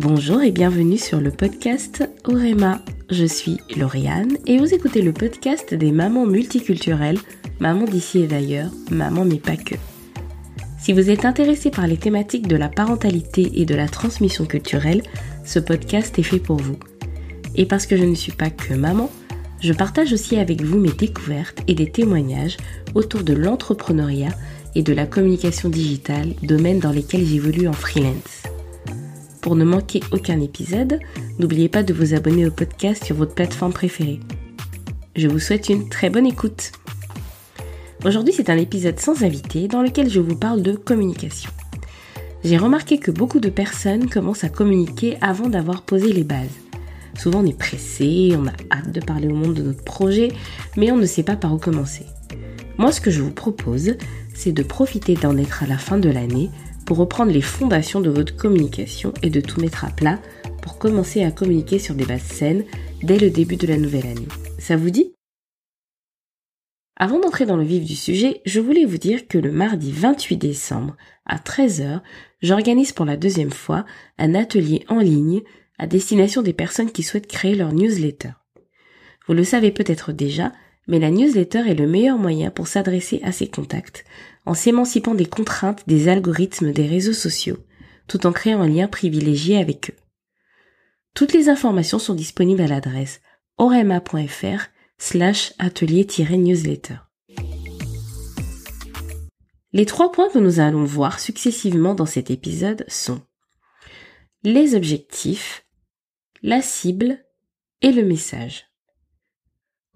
[0.00, 2.80] Bonjour et bienvenue sur le podcast Orema.
[3.10, 7.18] Je suis Lauriane et vous écoutez le podcast des mamans multiculturelles,
[7.58, 9.74] mamans d'ici et d'ailleurs, maman mais pas que.
[10.78, 15.02] Si vous êtes intéressé par les thématiques de la parentalité et de la transmission culturelle,
[15.44, 16.78] ce podcast est fait pour vous.
[17.56, 19.10] Et parce que je ne suis pas que maman,
[19.60, 22.56] je partage aussi avec vous mes découvertes et des témoignages
[22.94, 24.30] autour de l'entrepreneuriat
[24.76, 28.47] et de la communication digitale, domaines dans lesquels j'évolue en freelance.
[29.40, 30.98] Pour ne manquer aucun épisode,
[31.38, 34.20] n'oubliez pas de vous abonner au podcast sur votre plateforme préférée.
[35.16, 36.72] Je vous souhaite une très bonne écoute.
[38.04, 41.50] Aujourd'hui, c'est un épisode sans invité dans lequel je vous parle de communication.
[42.44, 46.48] J'ai remarqué que beaucoup de personnes commencent à communiquer avant d'avoir posé les bases.
[47.16, 50.32] Souvent on est pressé, on a hâte de parler au monde de notre projet,
[50.76, 52.06] mais on ne sait pas par où commencer.
[52.76, 53.96] Moi ce que je vous propose,
[54.34, 56.50] c'est de profiter d'en être à la fin de l'année
[56.88, 60.18] pour reprendre les fondations de votre communication et de tout mettre à plat
[60.62, 62.64] pour commencer à communiquer sur des bases saines
[63.02, 64.28] dès le début de la nouvelle année.
[64.58, 65.12] Ça vous dit?
[66.96, 70.38] Avant d'entrer dans le vif du sujet, je voulais vous dire que le mardi 28
[70.38, 72.00] décembre à 13h,
[72.40, 73.84] j'organise pour la deuxième fois
[74.16, 75.42] un atelier en ligne
[75.78, 78.30] à destination des personnes qui souhaitent créer leur newsletter.
[79.26, 80.52] Vous le savez peut-être déjà,
[80.88, 84.04] mais la newsletter est le meilleur moyen pour s'adresser à ses contacts,
[84.46, 87.58] en s'émancipant des contraintes des algorithmes des réseaux sociaux,
[88.08, 89.96] tout en créant un lien privilégié avec eux.
[91.14, 93.20] Toutes les informations sont disponibles à l'adresse
[93.58, 96.96] orema.fr slash atelier-newsletter.
[99.72, 103.20] Les trois points que nous allons voir successivement dans cet épisode sont
[104.42, 105.66] les objectifs,
[106.42, 107.18] la cible
[107.82, 108.67] et le message.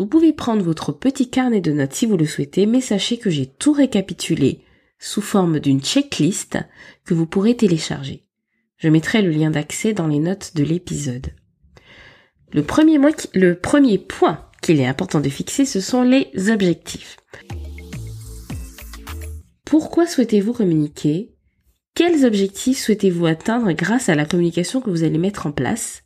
[0.00, 3.28] Vous pouvez prendre votre petit carnet de notes si vous le souhaitez, mais sachez que
[3.28, 4.64] j'ai tout récapitulé
[4.98, 6.56] sous forme d'une checklist
[7.04, 8.24] que vous pourrez télécharger.
[8.78, 11.26] Je mettrai le lien d'accès dans les notes de l'épisode.
[12.50, 12.98] Le premier,
[13.98, 17.18] point qu'il est important de fixer, ce sont les objectifs.
[19.66, 21.34] Pourquoi souhaitez-vous communiquer?
[21.94, 26.04] Quels objectifs souhaitez-vous atteindre grâce à la communication que vous allez mettre en place?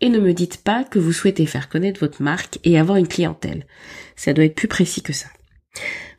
[0.00, 3.08] Et ne me dites pas que vous souhaitez faire connaître votre marque et avoir une
[3.08, 3.66] clientèle.
[4.16, 5.28] Ça doit être plus précis que ça.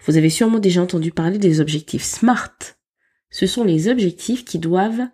[0.05, 2.55] Vous avez sûrement déjà entendu parler des objectifs SMART.
[3.29, 5.07] Ce sont les objectifs qui doivent,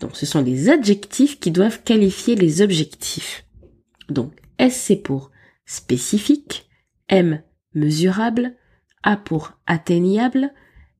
[0.00, 3.46] donc ce sont les adjectifs qui doivent qualifier les objectifs.
[4.08, 5.30] Donc S c'est pour
[5.66, 6.68] spécifique,
[7.08, 7.42] M
[7.74, 8.56] mesurable,
[9.02, 10.52] A pour atteignable,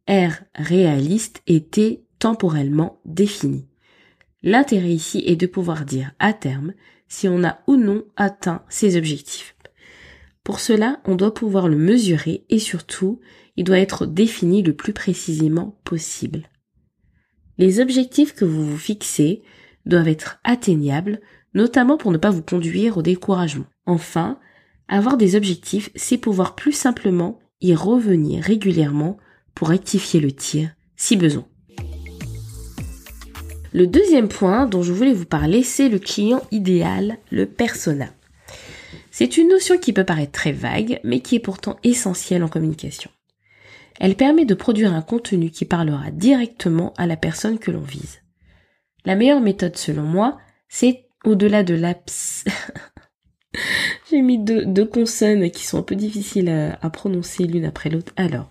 [0.08, 3.66] R réaliste et T temporellement défini.
[4.42, 6.74] L'intérêt ici est de pouvoir dire à terme
[7.08, 9.56] si on a ou non atteint ses objectifs.
[10.44, 13.20] Pour cela, on doit pouvoir le mesurer et surtout,
[13.56, 16.48] il doit être défini le plus précisément possible.
[17.58, 19.42] Les objectifs que vous vous fixez
[19.84, 21.20] doivent être atteignables,
[21.54, 23.66] notamment pour ne pas vous conduire au découragement.
[23.84, 24.38] Enfin,
[24.86, 29.18] avoir des objectifs, c'est pouvoir plus simplement y revenir régulièrement
[29.54, 31.46] pour rectifier le tir si besoin.
[33.78, 38.08] Le deuxième point dont je voulais vous parler, c'est le client idéal, le persona.
[39.12, 43.08] C'est une notion qui peut paraître très vague, mais qui est pourtant essentielle en communication.
[44.00, 48.18] Elle permet de produire un contenu qui parlera directement à la personne que l'on vise.
[49.04, 50.38] La meilleure méthode selon moi,
[50.68, 52.46] c'est au-delà de l'apps.
[54.10, 58.12] J'ai mis deux, consonnes qui sont un peu difficiles à, à prononcer l'une après l'autre.
[58.16, 58.50] Alors,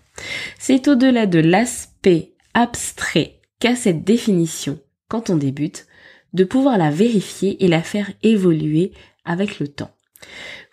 [0.58, 4.78] c'est au-delà de l'aspect abstrait qu'a cette définition
[5.08, 5.86] quand on débute,
[6.32, 8.92] de pouvoir la vérifier et la faire évoluer
[9.24, 9.90] avec le temps.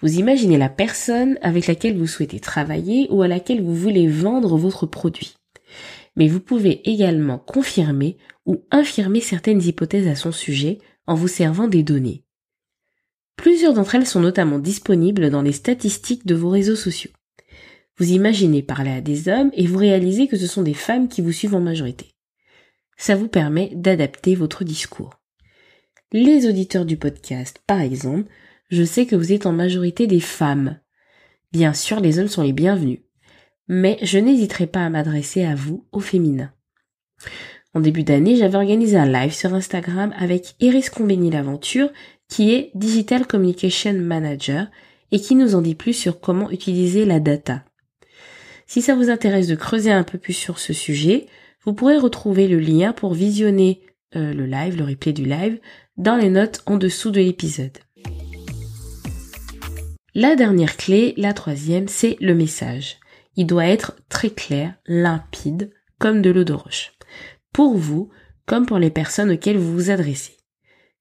[0.01, 4.57] Vous imaginez la personne avec laquelle vous souhaitez travailler ou à laquelle vous voulez vendre
[4.57, 5.35] votre produit.
[6.15, 11.67] Mais vous pouvez également confirmer ou infirmer certaines hypothèses à son sujet en vous servant
[11.67, 12.23] des données.
[13.35, 17.11] Plusieurs d'entre elles sont notamment disponibles dans les statistiques de vos réseaux sociaux.
[17.97, 21.21] Vous imaginez parler à des hommes et vous réalisez que ce sont des femmes qui
[21.21, 22.14] vous suivent en majorité.
[22.97, 25.19] Ça vous permet d'adapter votre discours.
[26.11, 28.29] Les auditeurs du podcast, par exemple,
[28.69, 30.79] je sais que vous êtes en majorité des femmes.
[31.51, 32.99] Bien sûr, les hommes sont les bienvenus.
[33.67, 36.51] Mais je n'hésiterai pas à m'adresser à vous, au féminin.
[37.73, 41.89] En début d'année, j'avais organisé un live sur Instagram avec Iris Combini L'Aventure,
[42.29, 44.67] qui est Digital Communication Manager
[45.11, 47.65] et qui nous en dit plus sur comment utiliser la data.
[48.67, 51.27] Si ça vous intéresse de creuser un peu plus sur ce sujet,
[51.65, 53.81] vous pourrez retrouver le lien pour visionner
[54.15, 55.59] euh, le live, le replay du live,
[55.97, 57.77] dans les notes en dessous de l'épisode.
[60.13, 62.97] La dernière clé, la troisième, c'est le message.
[63.35, 66.93] Il doit être très clair, limpide, comme de l'eau de roche.
[67.51, 68.09] Pour vous,
[68.45, 70.37] comme pour les personnes auxquelles vous vous adressez.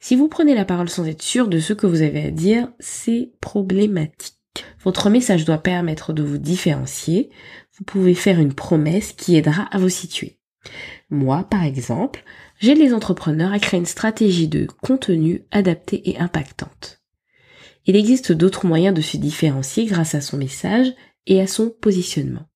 [0.00, 2.69] Si vous prenez la parole sans être sûr de ce que vous avez à dire,
[2.81, 4.34] c'est problématique.
[4.82, 7.31] Votre message doit permettre de vous différencier.
[7.78, 10.38] Vous pouvez faire une promesse qui aidera à vous situer.
[11.11, 12.25] Moi, par exemple,
[12.61, 17.02] j'aide les entrepreneurs à créer une stratégie de contenu adaptée et impactante.
[17.87, 20.93] Il existe d'autres moyens de se différencier grâce à son message
[21.26, 22.49] et à son positionnement.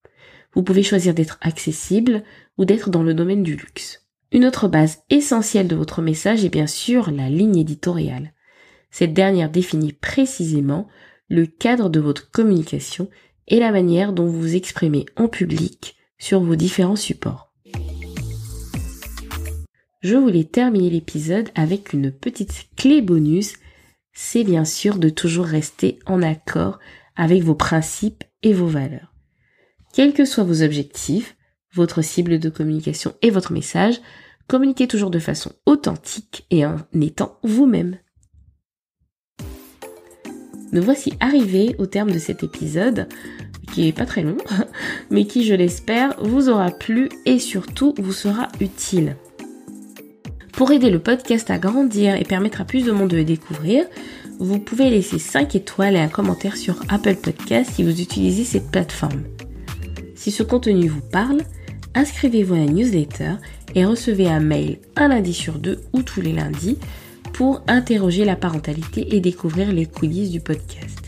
[0.53, 2.23] Vous pouvez choisir d'être accessible
[2.57, 4.07] ou d'être dans le domaine du luxe.
[4.31, 8.33] Une autre base essentielle de votre message est bien sûr la ligne éditoriale.
[8.91, 10.87] Cette dernière définit précisément
[11.29, 13.09] le cadre de votre communication
[13.47, 17.48] et la manière dont vous vous exprimez en public sur vos différents supports.
[20.01, 23.55] Je voulais terminer l'épisode avec une petite clé bonus.
[24.13, 26.79] C'est bien sûr de toujours rester en accord
[27.17, 29.13] avec vos principes et vos valeurs.
[29.93, 31.35] Quels que soient vos objectifs,
[31.73, 33.99] votre cible de communication et votre message,
[34.47, 37.97] communiquez toujours de façon authentique et en étant vous-même.
[40.71, 43.09] Nous voici arrivés au terme de cet épisode,
[43.73, 44.37] qui est pas très long,
[45.09, 49.17] mais qui, je l'espère, vous aura plu et surtout vous sera utile.
[50.59, 53.85] Pour aider le podcast à grandir et permettre à plus de monde de le découvrir,
[54.39, 58.69] vous pouvez laisser 5 étoiles et un commentaire sur Apple Podcast si vous utilisez cette
[58.69, 59.23] plateforme.
[60.15, 61.43] Si ce contenu vous parle,
[61.95, 63.35] inscrivez-vous à la newsletter
[63.73, 66.77] et recevez un mail un lundi sur deux ou tous les lundis
[67.31, 71.07] pour interroger la parentalité et découvrir les coulisses du podcast.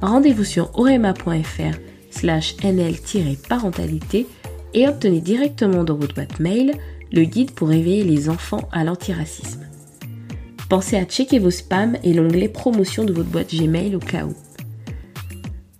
[0.00, 1.76] Rendez-vous sur orema.fr
[2.10, 4.26] slash nl-parentalité
[4.72, 6.72] et obtenez directement dans votre boîte mail
[7.12, 9.66] le guide pour éveiller les enfants à l'antiracisme.
[10.68, 14.34] Pensez à checker vos spams et l'onglet promotion de votre boîte Gmail au cas où.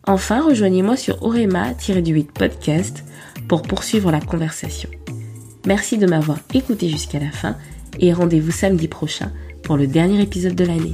[0.07, 3.05] Enfin, rejoignez-moi sur Orema-du-8 podcast
[3.49, 4.91] pour poursuivre la conversation.
[5.67, 7.57] Merci de m'avoir écouté jusqu'à la fin
[7.99, 9.33] et rendez-vous samedi prochain
[9.63, 10.93] pour le dernier épisode de l'année.